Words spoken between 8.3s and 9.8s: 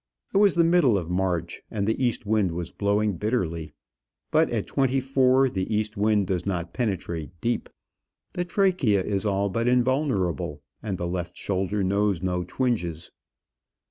the trachea is all but